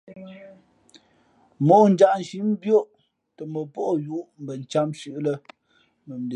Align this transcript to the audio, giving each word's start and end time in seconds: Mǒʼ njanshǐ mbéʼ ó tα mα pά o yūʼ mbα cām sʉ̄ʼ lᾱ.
Mǒʼ 1.67 1.83
njanshǐ 1.93 2.37
mbéʼ 2.51 2.75
ó 2.79 2.81
tα 3.35 3.43
mα 3.53 3.61
pά 3.73 3.81
o 3.91 3.93
yūʼ 4.05 4.23
mbα 4.41 4.53
cām 4.71 4.89
sʉ̄ʼ 4.99 5.17
lᾱ. 5.25 5.33